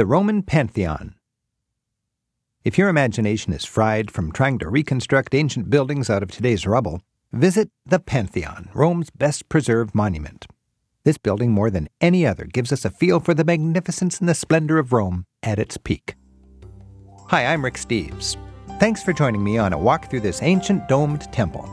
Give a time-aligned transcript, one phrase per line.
[0.00, 1.14] The Roman Pantheon.
[2.64, 7.02] If your imagination is fried from trying to reconstruct ancient buildings out of today's rubble,
[7.32, 10.46] visit the Pantheon, Rome's best preserved monument.
[11.04, 14.34] This building, more than any other, gives us a feel for the magnificence and the
[14.34, 16.14] splendor of Rome at its peak.
[17.26, 18.38] Hi, I'm Rick Steves.
[18.78, 21.68] Thanks for joining me on a walk through this ancient domed temple.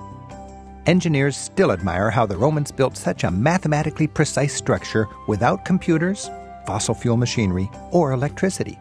[0.86, 6.30] Engineers still admire how the Romans built such a mathematically precise structure without computers,
[6.68, 8.78] fossil fuel machinery, or electricity.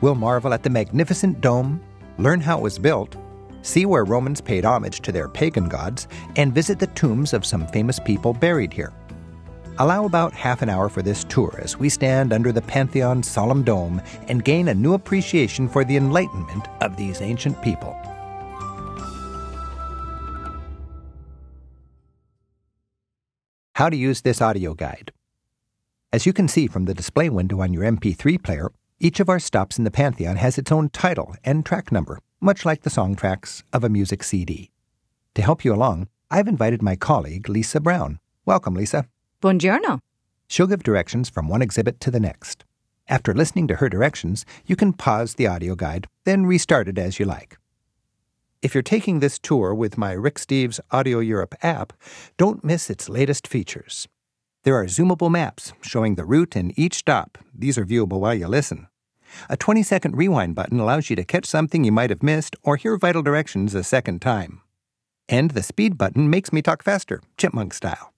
[0.00, 1.80] We'll marvel at the magnificent dome,
[2.18, 3.16] learn how it was built,
[3.62, 7.66] see where Romans paid homage to their pagan gods, and visit the tombs of some
[7.68, 8.92] famous people buried here.
[9.78, 13.64] Allow about half an hour for this tour as we stand under the Pantheon's solemn
[13.64, 17.96] dome and gain a new appreciation for the enlightenment of these ancient people.
[23.74, 25.10] How to use this audio guide.
[26.14, 29.40] As you can see from the display window on your MP3 player, each of our
[29.40, 33.16] stops in the Pantheon has its own title and track number, much like the song
[33.16, 34.70] tracks of a music CD.
[35.34, 38.20] To help you along, I've invited my colleague, Lisa Brown.
[38.46, 39.08] Welcome, Lisa.
[39.42, 39.98] Buongiorno.
[40.46, 42.64] She'll give directions from one exhibit to the next.
[43.08, 47.18] After listening to her directions, you can pause the audio guide, then restart it as
[47.18, 47.58] you like.
[48.62, 51.92] If you're taking this tour with my Rick Steves Audio Europe app,
[52.36, 54.06] don't miss its latest features.
[54.64, 57.36] There are zoomable maps showing the route and each stop.
[57.54, 58.86] These are viewable while you listen.
[59.50, 62.76] A 20 second rewind button allows you to catch something you might have missed or
[62.76, 64.62] hear vital directions a second time.
[65.28, 68.14] And the speed button makes me talk faster, chipmunk style.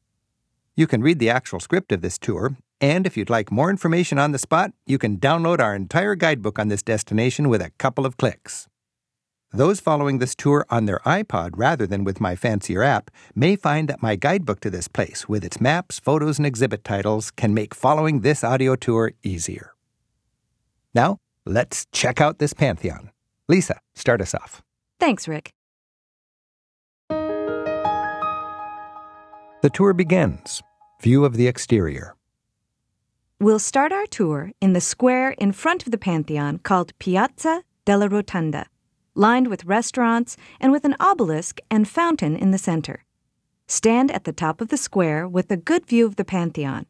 [0.77, 4.17] You can read the actual script of this tour, and if you'd like more information
[4.19, 8.06] on the spot, you can download our entire guidebook on this destination with a couple
[8.06, 8.69] of clicks.
[9.52, 13.89] Those following this tour on their iPod rather than with my fancier app may find
[13.89, 17.74] that my guidebook to this place, with its maps, photos, and exhibit titles, can make
[17.74, 19.72] following this audio tour easier.
[20.94, 23.11] Now, let's check out this pantheon.
[23.48, 24.62] Lisa, start us off.
[24.98, 25.52] Thanks, Rick.
[29.62, 30.62] The tour begins.
[31.02, 32.14] View of the exterior.
[33.40, 38.08] We'll start our tour in the square in front of the Pantheon called Piazza della
[38.08, 38.67] Rotonda,
[39.17, 43.05] lined with restaurants and with an obelisk and fountain in the center.
[43.67, 46.87] Stand at the top of the square with a good view of the Pantheon.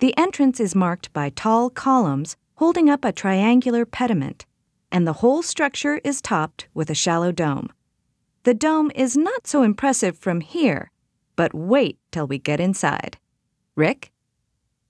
[0.00, 4.46] The entrance is marked by tall columns holding up a triangular pediment,
[4.90, 7.70] and the whole structure is topped with a shallow dome.
[8.42, 10.90] The dome is not so impressive from here,
[11.36, 13.18] but wait till we get inside.
[13.76, 14.10] Rick?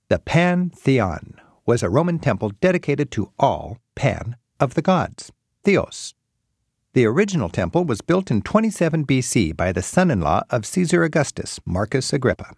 [0.09, 1.35] The Pantheon
[1.67, 5.31] was a Roman temple dedicated to all Pan of the gods,
[5.65, 6.15] Theos.
[6.93, 11.05] The original temple was built in 27 BC by the son in law of Caesar
[11.05, 12.53] Augustus, Marcus Agrippa.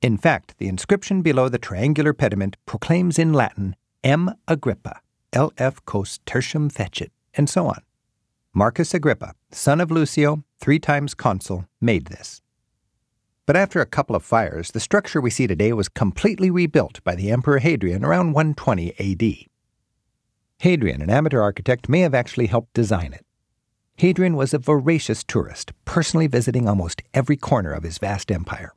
[0.00, 4.32] In fact, the inscription below the triangular pediment proclaims in Latin M.
[4.46, 5.00] Agrippa,
[5.32, 7.82] LF Cos Tertium Fecit, and so on.
[8.54, 12.42] Marcus Agrippa, son of Lucio, three times consul, made this.
[13.46, 17.16] But after a couple of fires, the structure we see today was completely rebuilt by
[17.16, 19.48] the Emperor Hadrian around 120 AD.
[20.60, 23.25] Hadrian, an amateur architect, may have actually helped design it.
[23.98, 28.74] Hadrian was a voracious tourist, personally visiting almost every corner of his vast empire.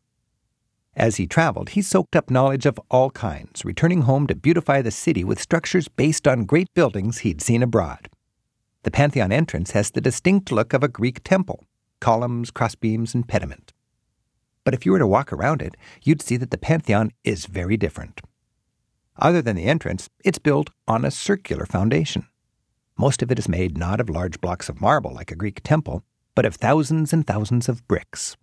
[0.95, 4.91] As he traveled, he soaked up knowledge of all kinds, returning home to beautify the
[4.91, 8.09] city with structures based on great buildings he'd seen abroad.
[8.83, 11.65] The Pantheon entrance has the distinct look of a Greek temple
[11.99, 13.73] columns, crossbeams, and pediment.
[14.63, 17.75] But if you were to walk around it, you'd see that the Pantheon is very
[17.75, 18.21] different.
[19.17, 22.25] Other than the entrance, it's built on a circular foundation.
[22.99, 26.03] Most of it is made not of large blocks of marble like a Greek temple,
[26.35, 28.35] but of thousands and thousands of bricks.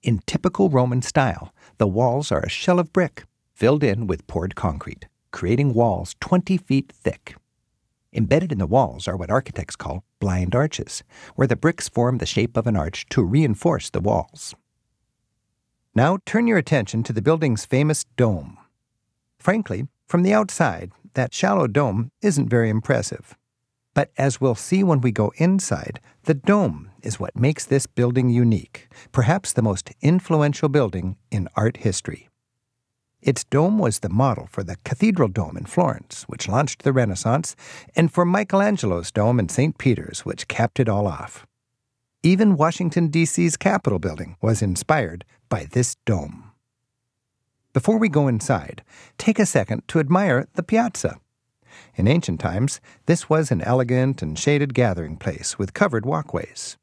[0.00, 4.54] In typical Roman style, the walls are a shell of brick filled in with poured
[4.54, 7.34] concrete, creating walls 20 feet thick.
[8.12, 11.02] Embedded in the walls are what architects call blind arches,
[11.34, 14.54] where the bricks form the shape of an arch to reinforce the walls.
[15.96, 18.56] Now turn your attention to the building's famous dome.
[19.40, 23.36] Frankly, from the outside, that shallow dome isn't very impressive.
[23.94, 28.30] But as we'll see when we go inside, the dome is what makes this building
[28.30, 32.28] unique, perhaps the most influential building in art history.
[33.20, 37.54] Its dome was the model for the Cathedral Dome in Florence, which launched the Renaissance,
[37.94, 39.76] and for Michelangelo's dome in St.
[39.76, 41.46] Peter's, which capped it all off.
[42.22, 46.52] Even Washington, D.C.'s Capitol building was inspired by this dome.
[47.72, 48.82] Before we go inside,
[49.18, 51.20] take a second to admire the piazza.
[51.94, 56.76] In ancient times, this was an elegant and shaded gathering place with covered walkways.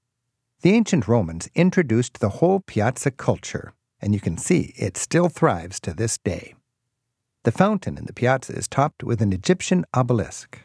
[0.62, 5.80] The ancient Romans introduced the whole piazza culture, and you can see it still thrives
[5.82, 6.56] to this day.
[7.44, 10.60] The fountain in the piazza is topped with an Egyptian obelisk.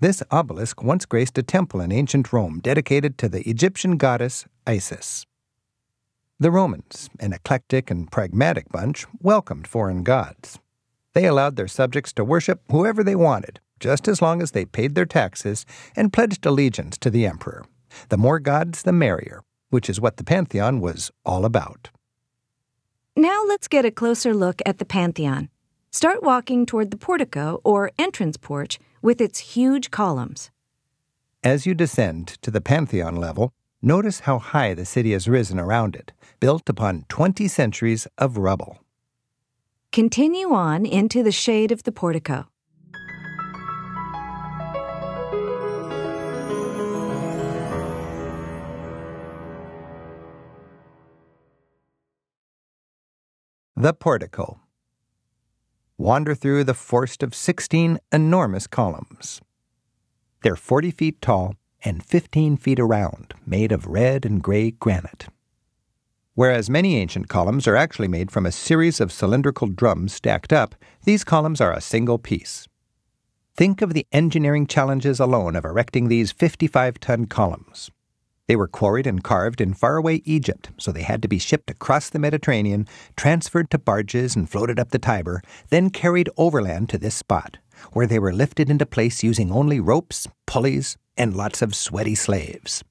[0.00, 5.24] This obelisk once graced a temple in ancient Rome dedicated to the Egyptian goddess Isis.
[6.40, 10.58] The Romans, an eclectic and pragmatic bunch, welcomed foreign gods.
[11.14, 14.94] They allowed their subjects to worship whoever they wanted, just as long as they paid
[14.94, 15.64] their taxes
[15.96, 17.64] and pledged allegiance to the emperor.
[18.08, 21.90] The more gods, the merrier, which is what the Pantheon was all about.
[23.16, 25.48] Now let's get a closer look at the Pantheon.
[25.90, 30.50] Start walking toward the portico or entrance porch with its huge columns.
[31.42, 35.96] As you descend to the Pantheon level, notice how high the city has risen around
[35.96, 38.78] it, built upon 20 centuries of rubble.
[39.90, 42.46] Continue on into the shade of the portico.
[53.74, 54.60] The portico.
[55.96, 59.40] Wander through the forest of 16 enormous columns.
[60.42, 61.54] They're 40 feet tall
[61.84, 65.28] and 15 feet around, made of red and gray granite.
[66.38, 70.76] Whereas many ancient columns are actually made from a series of cylindrical drums stacked up,
[71.02, 72.68] these columns are a single piece.
[73.56, 77.90] Think of the engineering challenges alone of erecting these 55 ton columns.
[78.46, 82.08] They were quarried and carved in faraway Egypt, so they had to be shipped across
[82.08, 82.86] the Mediterranean,
[83.16, 87.58] transferred to barges, and floated up the Tiber, then carried overland to this spot,
[87.94, 92.84] where they were lifted into place using only ropes, pulleys, and lots of sweaty slaves.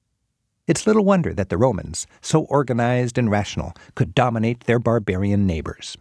[0.68, 5.96] It's little wonder that the Romans, so organized and rational, could dominate their barbarian neighbors.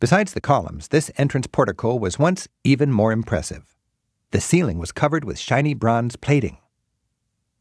[0.00, 3.76] Besides the columns, this entrance portico was once even more impressive.
[4.30, 6.56] The ceiling was covered with shiny bronze plating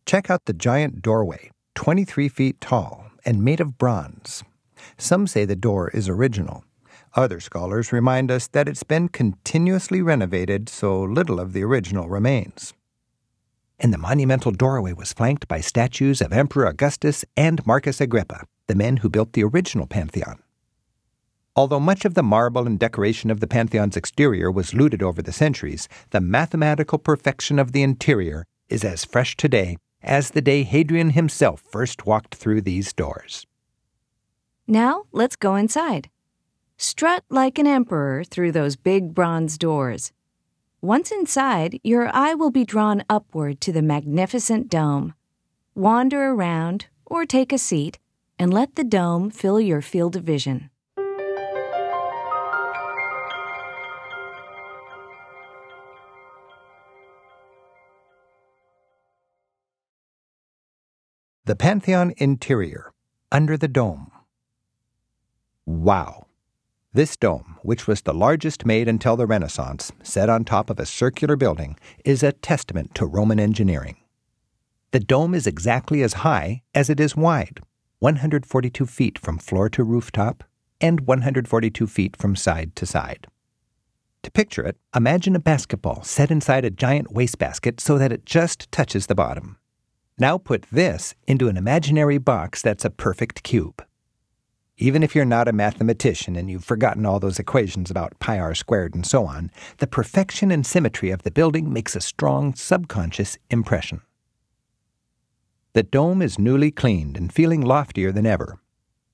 [0.06, 4.46] Check out the giant doorway, 23 feet tall and made of bronze.
[4.98, 6.64] Some say the door is original.
[7.14, 12.74] Other scholars remind us that it's been continuously renovated, so little of the original remains.
[13.80, 18.76] And the monumental doorway was flanked by statues of Emperor Augustus and Marcus Agrippa, the
[18.76, 20.42] men who built the original Pantheon.
[21.56, 25.32] Although much of the marble and decoration of the Pantheon's exterior was looted over the
[25.32, 31.12] centuries, the mathematical perfection of the interior is as fresh today as the day Hadrian
[31.12, 33.46] himself first walked through these doors.
[34.68, 36.10] Now let's go inside.
[36.78, 40.12] Strut like an emperor through those big bronze doors.
[40.82, 45.16] Once inside, your eye will be drawn upward to the magnificent dome.
[45.74, 47.98] Wander around or take a seat
[48.38, 50.70] and let the dome fill your field of vision.
[61.46, 62.92] The Pantheon interior,
[63.32, 64.12] under the dome.
[65.66, 66.27] Wow!
[66.98, 70.86] This dome, which was the largest made until the Renaissance, set on top of a
[70.88, 73.98] circular building, is a testament to Roman engineering.
[74.90, 77.60] The dome is exactly as high as it is wide
[78.00, 80.44] 142 feet from floor to rooftop
[80.82, 83.28] and 142 feet from side to side.
[84.24, 88.72] To picture it, imagine a basketball set inside a giant wastebasket so that it just
[88.72, 89.58] touches the bottom.
[90.18, 93.84] Now put this into an imaginary box that's a perfect cube.
[94.78, 98.54] Even if you're not a mathematician and you've forgotten all those equations about pi r
[98.54, 103.38] squared and so on, the perfection and symmetry of the building makes a strong subconscious
[103.50, 104.02] impression.
[105.74, 108.60] The dome is newly cleaned and feeling loftier than ever.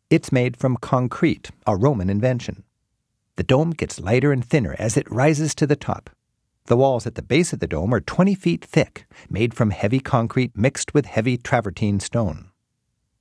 [0.09, 2.63] It's made from concrete, a Roman invention.
[3.37, 6.09] The dome gets lighter and thinner as it rises to the top,
[6.67, 9.99] the walls at the base of the dome are 20 feet thick, made from heavy
[9.99, 12.51] concrete mixed with heavy travertine stone.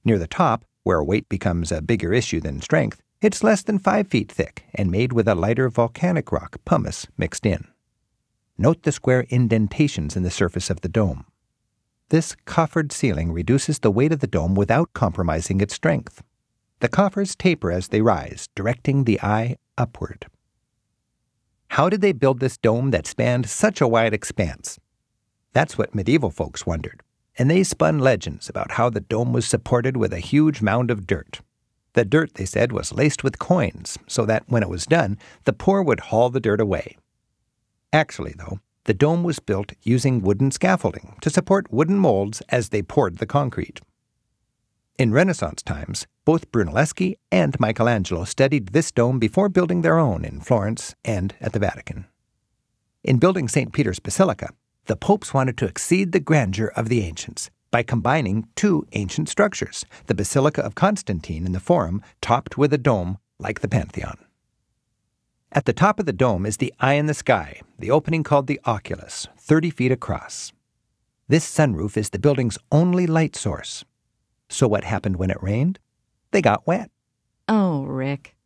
[0.04, 4.08] Near the top, where weight becomes a bigger issue than strength, it's less than 5
[4.08, 7.68] feet thick and made with a lighter volcanic rock, pumice, mixed in.
[8.58, 11.24] Note the square indentations in the surface of the dome.
[12.08, 16.22] This coffered ceiling reduces the weight of the dome without compromising its strength.
[16.80, 20.26] The coffers taper as they rise, directing the eye upward.
[21.68, 24.78] How did they build this dome that spanned such a wide expanse?
[25.52, 27.01] That's what medieval folks wondered,
[27.38, 31.06] and they spun legends about how the dome was supported with a huge mound of
[31.06, 31.40] dirt.
[31.94, 35.52] The dirt, they said, was laced with coins, so that when it was done, the
[35.52, 36.96] poor would haul the dirt away.
[37.92, 42.82] Actually, though, the dome was built using wooden scaffolding to support wooden molds as they
[42.82, 43.80] poured the concrete.
[44.98, 50.40] In Renaissance times, both Brunelleschi and Michelangelo studied this dome before building their own in
[50.40, 52.06] Florence and at the Vatican.
[53.04, 53.72] In building St.
[53.72, 54.50] Peter's Basilica,
[54.86, 59.84] the popes wanted to exceed the grandeur of the ancients by combining two ancient structures
[60.06, 64.18] the Basilica of Constantine in the Forum, topped with a dome like the Pantheon.
[65.50, 68.46] At the top of the dome is the eye in the sky, the opening called
[68.46, 70.52] the oculus, 30 feet across.
[71.28, 73.84] This sunroof is the building's only light source.
[74.48, 75.78] So, what happened when it rained?
[76.30, 76.90] They got wet.
[77.48, 78.36] Oh, Rick.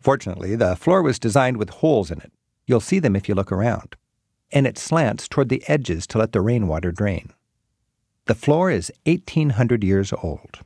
[0.00, 2.32] Fortunately, the floor was designed with holes in it.
[2.66, 3.96] You'll see them if you look around.
[4.52, 7.32] And it slants toward the edges to let the rainwater drain.
[8.26, 10.60] The floor is 1,800 years old.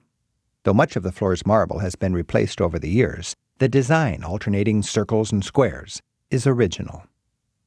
[0.65, 4.83] Though much of the floor's marble has been replaced over the years, the design, alternating
[4.83, 7.05] circles and squares, is original.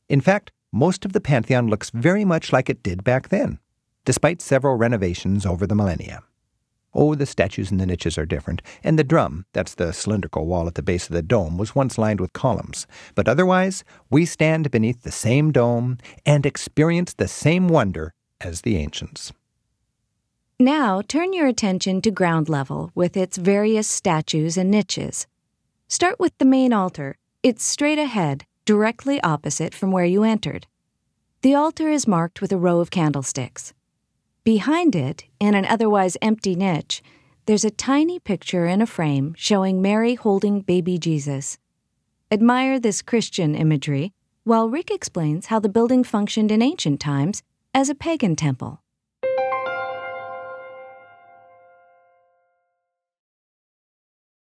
[0.09, 3.59] In fact, most of the Pantheon looks very much like it did back then,
[4.05, 6.23] despite several renovations over the millennia.
[6.95, 10.67] Oh, the statues in the niches are different, and the drum, that's the cylindrical wall
[10.67, 12.85] at the base of the dome, was once lined with columns.
[13.15, 18.77] But otherwise, we stand beneath the same dome and experience the same wonder as the
[18.77, 19.33] ancients.
[20.59, 25.25] Now turn your attention to ground level with its various statues and niches.
[25.87, 27.17] Start with the main altar.
[27.41, 30.67] It's straight ahead, directly opposite from where you entered.
[31.41, 33.73] The altar is marked with a row of candlesticks.
[34.43, 37.01] Behind it, in an otherwise empty niche,
[37.45, 41.57] there's a tiny picture in a frame showing Mary holding baby Jesus.
[42.29, 44.11] Admire this Christian imagery
[44.43, 47.41] while Rick explains how the building functioned in ancient times
[47.73, 48.81] as a pagan temple.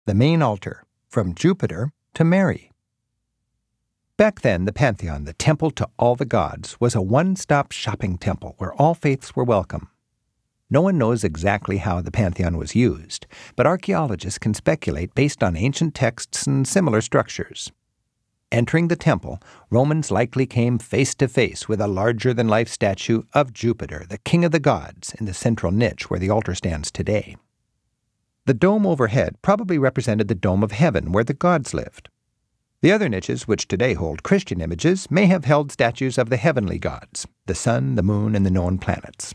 [0.05, 2.71] The main altar from Jupiter to Mary.
[4.17, 8.17] Back then, the Pantheon, the temple to all the gods, was a one stop shopping
[8.17, 9.89] temple where all faiths were welcome.
[10.71, 15.55] No one knows exactly how the Pantheon was used, but archaeologists can speculate based on
[15.55, 17.71] ancient texts and similar structures.
[18.51, 23.21] Entering the temple, Romans likely came face to face with a larger than life statue
[23.35, 26.89] of Jupiter, the king of the gods, in the central niche where the altar stands
[26.89, 27.35] today.
[28.47, 32.09] The dome overhead probably represented the dome of heaven where the gods lived.
[32.81, 36.77] The other niches, which today hold Christian images, may have held statues of the heavenly
[36.77, 39.33] gods, the sun, the moon, and the known planets.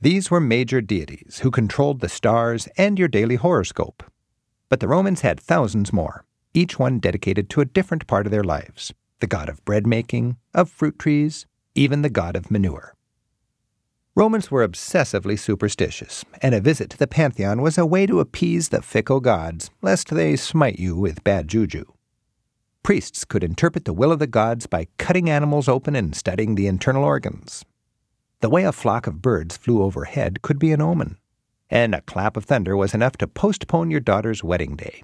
[0.00, 4.02] These were major deities who controlled the stars and your daily horoscope.
[4.70, 6.24] But the Romans had thousands more,
[6.54, 10.36] each one dedicated to a different part of their lives the god of bread making,
[10.54, 12.94] of fruit trees, even the god of manure.
[14.14, 18.68] Romans were obsessively superstitious, and a visit to the Pantheon was a way to appease
[18.68, 21.84] the fickle gods, lest they smite you with bad juju.
[22.88, 26.66] Priests could interpret the will of the gods by cutting animals open and studying the
[26.66, 27.62] internal organs.
[28.40, 31.18] The way a flock of birds flew overhead could be an omen,
[31.68, 35.02] and a clap of thunder was enough to postpone your daughter's wedding day.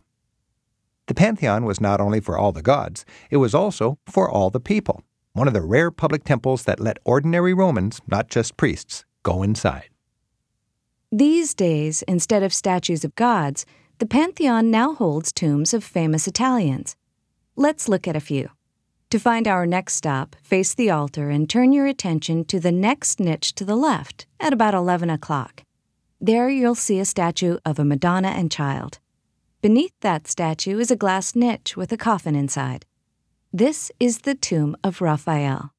[1.08, 4.60] The Pantheon was not only for all the gods, it was also for all the
[4.60, 5.02] people
[5.34, 9.90] one of the rare public temples that let ordinary Romans, not just priests, go inside.
[11.12, 13.66] These days, instead of statues of gods,
[13.98, 16.96] the Pantheon now holds tombs of famous Italians.
[17.56, 18.50] Let's look at a few.
[19.11, 23.20] To find our next stop, face the altar and turn your attention to the next
[23.20, 25.62] niche to the left at about 11 o'clock.
[26.20, 28.99] There you'll see a statue of a Madonna and Child.
[29.62, 32.87] Beneath that statue is a glass niche with a coffin inside.
[33.52, 35.70] This is the tomb of Raphael.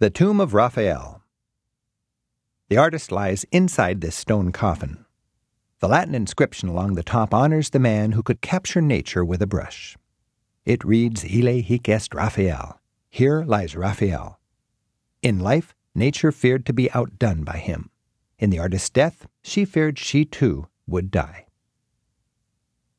[0.00, 1.13] The Tomb of Raphael.
[2.68, 5.04] The artist lies inside this stone coffin.
[5.80, 9.46] The Latin inscription along the top honors the man who could capture nature with a
[9.46, 9.98] brush.
[10.64, 12.80] It reads, Ille hic est Raphael.
[13.10, 14.40] Here lies Raphael.
[15.20, 17.90] In life, nature feared to be outdone by him.
[18.38, 21.46] In the artist's death, she feared she too would die.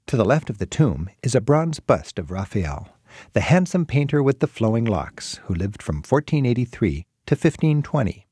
[0.05, 2.89] To the left of the tomb is a bronze bust of Raphael,
[3.33, 8.27] the handsome painter with the flowing locks, who lived from 1483 to 1520.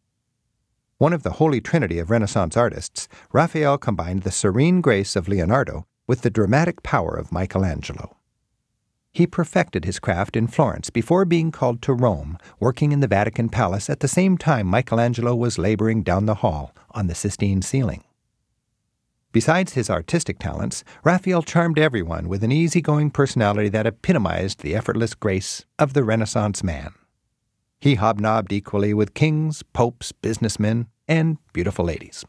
[0.98, 5.86] One of the holy trinity of Renaissance artists, Raphael combined the serene grace of Leonardo
[6.08, 8.18] with the dramatic power of Michelangelo.
[9.12, 13.48] He perfected his craft in Florence before being called to Rome, working in the Vatican
[13.50, 18.04] Palace at the same time Michelangelo was laboring down the hall on the Sistine ceiling.
[19.32, 25.16] Besides his artistic talents, Raphael charmed everyone with an easygoing personality that epitomized the effortless
[25.16, 26.94] grace of the Renaissance man.
[27.84, 32.24] He hobnobbed equally with kings, popes, businessmen, and beautiful ladies.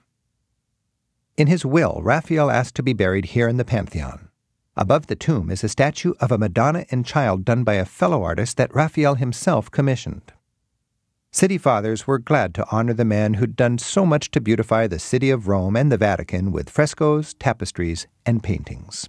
[1.36, 4.30] In his will, Raphael asked to be buried here in the Pantheon.
[4.76, 8.24] Above the tomb is a statue of a Madonna and Child done by a fellow
[8.24, 10.32] artist that Raphael himself commissioned.
[11.30, 14.98] City fathers were glad to honor the man who'd done so much to beautify the
[14.98, 19.08] city of Rome and the Vatican with frescoes, tapestries, and paintings.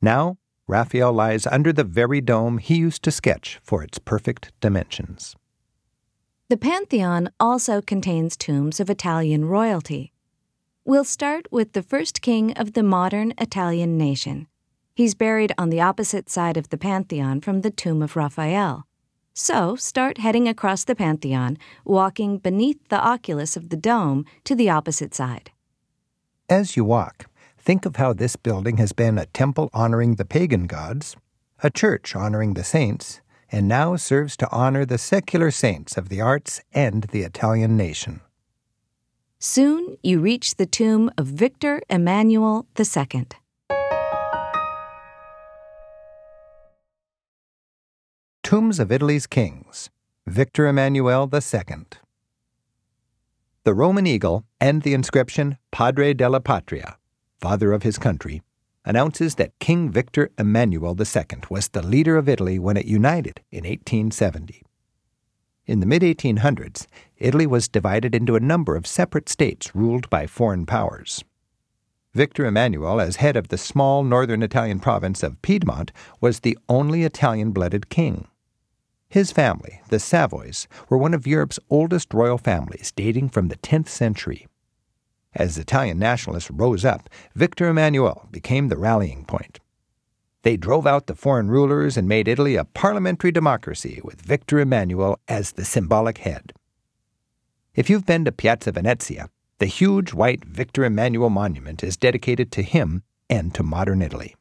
[0.00, 5.36] Now, Raphael lies under the very dome he used to sketch for its perfect dimensions.
[6.52, 10.12] The Pantheon also contains tombs of Italian royalty.
[10.84, 14.48] We'll start with the first king of the modern Italian nation.
[14.94, 18.86] He's buried on the opposite side of the Pantheon from the tomb of Raphael.
[19.32, 21.56] So start heading across the Pantheon,
[21.86, 25.52] walking beneath the oculus of the dome to the opposite side.
[26.50, 30.66] As you walk, think of how this building has been a temple honoring the pagan
[30.66, 31.16] gods,
[31.62, 36.20] a church honoring the saints, and now serves to honor the secular saints of the
[36.20, 38.22] arts and the Italian nation.
[39.38, 43.26] Soon you reach the tomb of Victor Emmanuel II.
[48.42, 49.90] Tombs of Italy's Kings
[50.26, 51.84] Victor Emmanuel II.
[53.64, 56.96] The Roman eagle and the inscription Padre della Patria,
[57.40, 58.42] Father of his country,
[58.84, 63.64] announces that King Victor Emmanuel II was the leader of Italy when it united in
[63.64, 64.62] 1870.
[65.66, 66.86] In the mid 1800s,
[67.18, 71.22] Italy was divided into a number of separate states ruled by foreign powers.
[72.14, 77.04] Victor Emmanuel, as head of the small northern Italian province of Piedmont, was the only
[77.04, 78.26] Italian blooded king.
[79.08, 83.88] His family, the Savoys, were one of Europe's oldest royal families, dating from the 10th
[83.88, 84.46] century.
[85.34, 89.60] As Italian nationalists rose up, Victor Emmanuel became the rallying point.
[90.42, 95.18] They drove out the foreign rulers and made Italy a parliamentary democracy with Victor Emmanuel
[95.28, 96.52] as the symbolic head.
[97.74, 102.62] If you've been to Piazza Venezia, the huge white Victor Emmanuel monument is dedicated to
[102.62, 104.34] him and to modern Italy.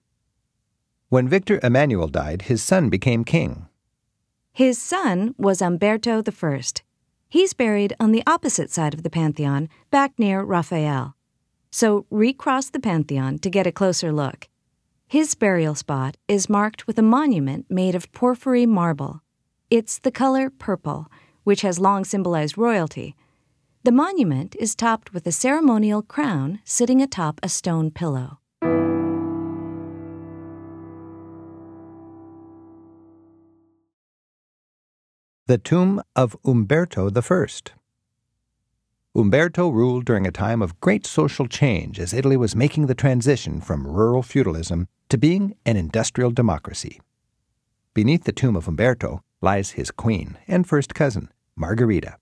[1.10, 3.68] When Victor Emmanuel died, his son became king.
[4.52, 6.62] His son was Umberto I.
[7.32, 11.16] He's buried on the opposite side of the Pantheon, back near Raphael.
[11.72, 14.50] So recross the Pantheon to get a closer look.
[15.08, 19.22] His burial spot is marked with a monument made of porphyry marble.
[19.70, 21.08] It's the color purple,
[21.46, 23.16] which has long symbolized royalty.
[23.86, 28.41] The monument is topped with a ceremonial crown sitting atop a stone pillow.
[35.48, 37.46] The tomb of Umberto I.
[39.16, 43.60] Umberto ruled during a time of great social change as Italy was making the transition
[43.60, 47.02] from rural feudalism to being an industrial democracy.
[47.96, 52.18] Beneath the tomb of Umberto lies his queen and first cousin, Margherita.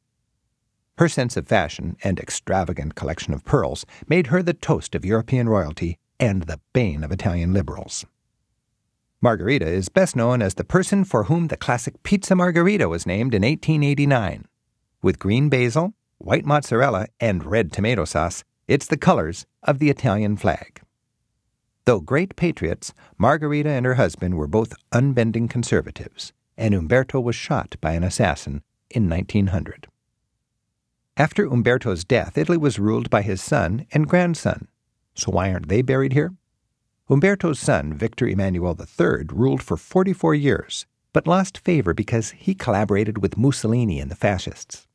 [0.97, 5.49] Her sense of fashion and extravagant collection of pearls made her the toast of European
[5.49, 8.05] royalty and the bane of Italian liberals.
[9.21, 13.33] Margherita is best known as the person for whom the classic Pizza Margherita was named
[13.33, 14.45] in 1889.
[15.01, 20.37] With green basil, white mozzarella, and red tomato sauce, it's the colors of the Italian
[20.37, 20.81] flag.
[21.83, 27.75] Though great patriots, Margherita and her husband were both unbending conservatives, and Umberto was shot
[27.81, 29.87] by an assassin in 1900.
[31.17, 34.69] After Umberto's death, Italy was ruled by his son and grandson.
[35.13, 36.31] So why aren't they buried here?
[37.11, 43.17] Umberto's son, Victor Emmanuel III, ruled for 44 years, but lost favor because he collaborated
[43.17, 44.85] with Mussolini and the fascists.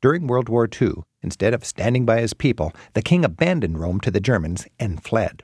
[0.00, 4.10] During World War II, instead of standing by his people, the king abandoned Rome to
[4.10, 5.42] the Germans and fled.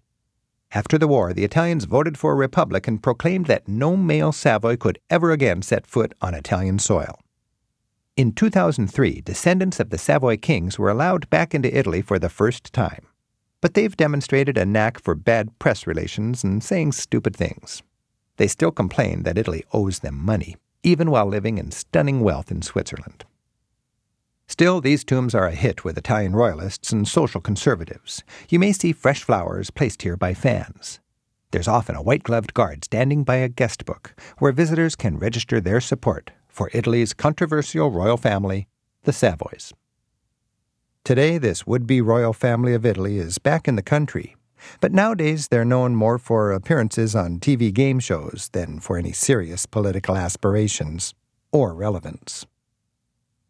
[0.72, 4.76] After the war, the Italians voted for a republic and proclaimed that no male Savoy
[4.76, 7.18] could ever again set foot on Italian soil.
[8.16, 12.72] In 2003, descendants of the Savoy kings were allowed back into Italy for the first
[12.72, 13.06] time.
[13.64, 17.82] But they've demonstrated a knack for bad press relations and saying stupid things.
[18.36, 22.60] They still complain that Italy owes them money, even while living in stunning wealth in
[22.60, 23.24] Switzerland.
[24.46, 28.22] Still, these tombs are a hit with Italian royalists and social conservatives.
[28.50, 31.00] You may see fresh flowers placed here by fans.
[31.50, 35.58] There's often a white gloved guard standing by a guest book where visitors can register
[35.58, 38.68] their support for Italy's controversial royal family,
[39.04, 39.72] the Savoys.
[41.04, 44.36] Today, this would be royal family of Italy is back in the country,
[44.80, 49.66] but nowadays they're known more for appearances on TV game shows than for any serious
[49.66, 51.12] political aspirations
[51.52, 52.46] or relevance.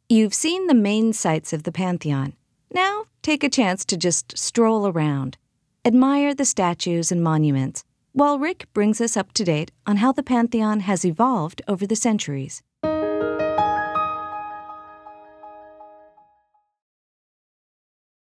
[0.09, 2.33] You've seen the main sights of the Pantheon.
[2.73, 5.38] Now take a chance to just stroll around.
[5.85, 10.25] Admire the statues and monuments, while Rick brings us up to date on how the
[10.25, 12.64] Pantheon has evolved over the centuries.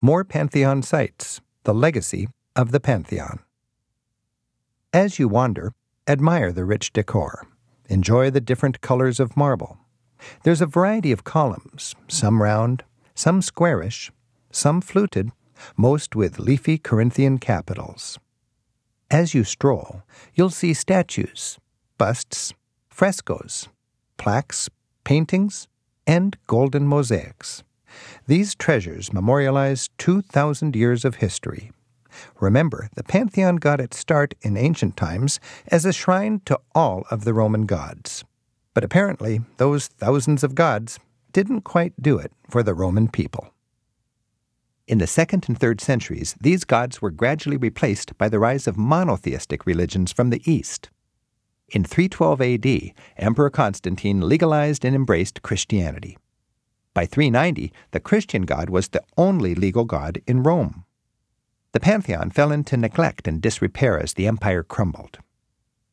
[0.07, 3.41] More Pantheon sights, the legacy of the Pantheon.
[4.93, 5.73] As you wander,
[6.07, 7.49] admire the rich decor.
[7.89, 9.79] Enjoy the different colors of marble
[10.45, 12.85] there's a variety of columns, some round,
[13.17, 14.13] some squarish,
[14.53, 15.33] some fluted,
[15.77, 18.21] most with leafy Corinthian capitals.
[19.11, 20.05] As you stroll,
[20.37, 21.59] you'll see statues,
[21.99, 22.55] busts,
[22.91, 23.69] frescoes,
[24.19, 24.71] plaques,
[25.03, 25.67] paintings,
[26.07, 27.65] and golden mosaics.
[28.27, 31.71] These treasures memorialize 2,000 years of history.
[32.41, 37.25] Remember, the Pantheon got its start in ancient times as a shrine to all of
[37.25, 38.25] the Roman gods.
[38.75, 40.99] But apparently, those thousands of gods
[41.33, 43.53] didn't quite do it for the Roman people.
[44.87, 48.77] In the second and third centuries, these gods were gradually replaced by the rise of
[48.77, 50.91] monotheistic religions from the East.
[51.69, 56.17] In 312 AD, Emperor Constantine legalized and embraced Christianity.
[56.97, 60.87] By 390, the Christian god was the only legal god in Rome.
[61.73, 65.19] The pantheon fell into neglect and disrepair as the empire crumbled.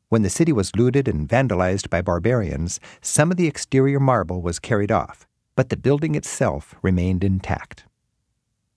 [0.07, 4.59] When the city was looted and vandalized by barbarians, some of the exterior marble was
[4.59, 7.83] carried off, but the building itself remained intact.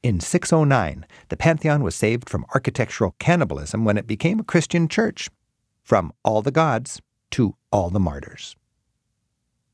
[0.02, 5.30] In 609, the Pantheon was saved from architectural cannibalism when it became a Christian church
[5.84, 8.56] from all the gods to all the martyrs.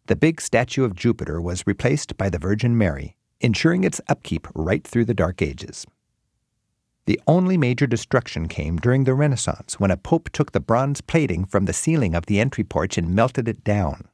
[0.07, 4.85] The big statue of Jupiter was replaced by the Virgin Mary, ensuring its upkeep right
[4.85, 5.87] through the Dark Ages.
[7.07, 11.45] The only major destruction came during the Renaissance when a pope took the bronze plating
[11.45, 14.09] from the ceiling of the entry porch and melted it down.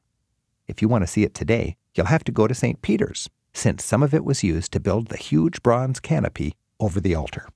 [0.67, 2.81] If you want to see it today, you'll have to go to St.
[2.83, 7.15] Peter's, since some of it was used to build the huge bronze canopy over the
[7.15, 7.47] altar.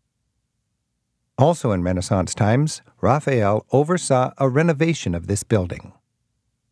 [1.38, 5.94] Also in Renaissance times, Raphael oversaw a renovation of this building.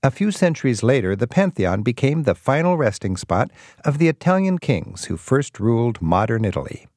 [0.03, 3.51] A few centuries later, the Pantheon became the final resting spot
[3.85, 6.87] of the Italian kings who first ruled modern Italy.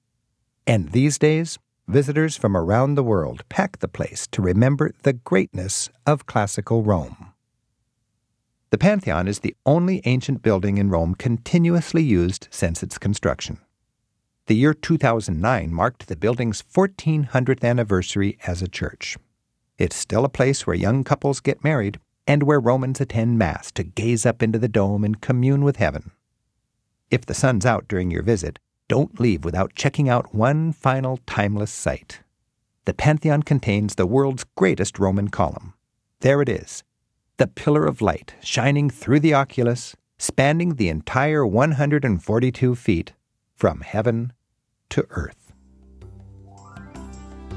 [0.67, 5.91] And these days, visitors from around the world pack the place to remember the greatness
[6.07, 7.35] of classical Rome.
[8.71, 13.59] The Pantheon is the only ancient building in Rome continuously used since its construction.
[14.47, 19.19] The year 2009 marked the building's 1400th anniversary as a church.
[19.77, 23.83] It's still a place where young couples get married and where Romans attend Mass to
[23.83, 26.13] gaze up into the dome and commune with heaven.
[27.11, 28.59] If the sun's out during your visit,
[28.89, 32.21] don't leave without checking out one final timeless sight.
[32.87, 35.75] The Pantheon contains the world's greatest Roman column.
[36.21, 36.83] There it is,
[37.37, 43.13] the pillar of light shining through the oculus, spanning the entire 142 feet
[43.55, 44.33] from heaven
[44.91, 45.53] to earth.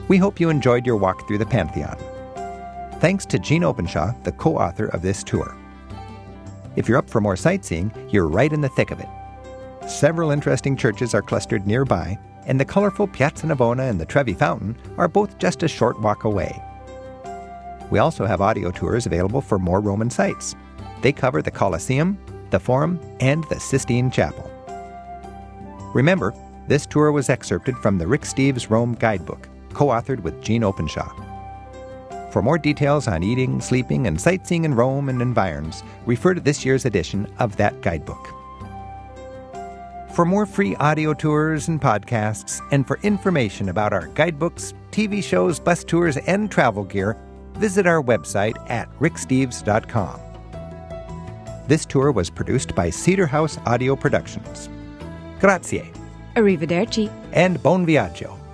[0.08, 1.98] We hope you enjoyed your walk through the Pantheon.
[3.00, 5.56] Thanks to Gene Openshaw, the co author of this tour.
[6.76, 9.08] If you're up for more sightseeing, you're right in the thick of it.
[9.88, 14.76] Several interesting churches are clustered nearby, and the colorful Piazza Navona and the Trevi Fountain
[14.98, 16.60] are both just a short walk away.
[17.92, 20.56] We also have audio tours available for more Roman sites.
[21.02, 22.18] They cover the Colosseum,
[22.50, 24.50] the Forum, and the Sistine Chapel.
[25.94, 26.34] Remember,
[26.68, 31.27] this tour was excerpted from the Rick Steves Rome Guidebook, co authored with Gene Openshaw.
[32.32, 36.66] For more details on eating, sleeping, and sightseeing in Rome and environs, refer to this
[36.66, 38.34] year's edition of that guidebook.
[40.14, 45.60] For more free audio tours and podcasts, and for information about our guidebooks, TV shows,
[45.60, 47.16] bus tours, and travel gear,
[47.54, 50.20] visit our website at ricksteves.com.
[51.68, 54.70] This tour was produced by Cedar House Audio Productions.
[55.40, 55.92] Grazie.
[56.36, 57.12] Arrivederci.
[57.34, 58.47] And buon viaggio.